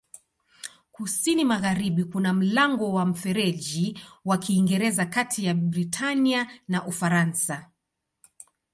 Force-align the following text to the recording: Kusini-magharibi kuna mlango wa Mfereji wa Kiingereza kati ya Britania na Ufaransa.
Kusini-magharibi 0.91 2.03
kuna 2.03 2.33
mlango 2.33 2.93
wa 2.93 3.05
Mfereji 3.05 3.99
wa 4.25 4.37
Kiingereza 4.37 5.05
kati 5.05 5.45
ya 5.45 5.53
Britania 5.53 6.47
na 6.67 6.85
Ufaransa. 6.85 7.71